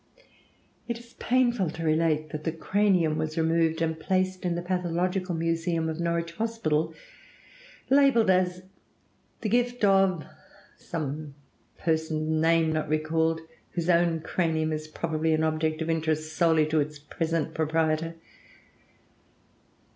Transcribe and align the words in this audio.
It 0.87 0.97
is 0.97 1.13
painful 1.19 1.69
to 1.69 1.83
relate 1.83 2.29
that 2.31 2.43
the 2.43 2.51
cranium 2.51 3.19
was 3.19 3.37
removed 3.37 3.83
and 3.83 3.99
placed 3.99 4.43
in 4.43 4.55
the 4.55 4.63
pathological 4.63 5.35
museum 5.35 5.87
of 5.87 5.99
the 5.99 6.03
Norwich 6.03 6.31
Hospital, 6.37 6.95
labeled 7.87 8.31
as 8.31 8.63
"the 9.41 9.49
gift 9.49 9.85
of" 9.85 10.25
some 10.75 11.35
person 11.77 12.41
(name 12.41 12.71
not 12.73 12.89
recalled), 12.89 13.41
whose 13.73 13.91
own 13.91 14.21
cranium 14.21 14.73
is 14.73 14.87
probably 14.87 15.35
an 15.35 15.43
object 15.43 15.83
of 15.83 15.89
interest 15.91 16.35
solely 16.35 16.65
to 16.65 16.79
its 16.79 16.97
present 16.97 17.53
proprietor. 17.53 18.15